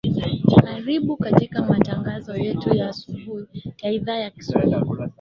aribu 0.67 1.17
katika 1.17 1.63
matangazo 1.65 2.35
yetu 2.37 2.73
ya 2.75 2.89
asubuhi 2.89 3.73
ya 3.83 3.91
idhaa 3.91 4.17
ya 4.17 4.29
kiswahili 4.29 4.85